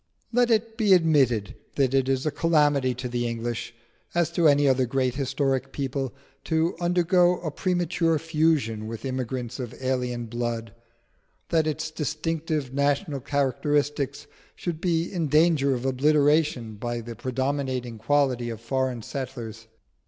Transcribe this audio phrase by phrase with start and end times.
[0.33, 3.75] Let it be admitted that it is a calamity to the English,
[4.15, 6.11] as to any other great historic people,
[6.45, 10.73] to undergo a premature fusion with immigrants of alien blood;
[11.49, 14.25] that its distinctive national characteristics
[14.55, 19.67] should be in danger of obliteration by the predominating quality of foreign settlers.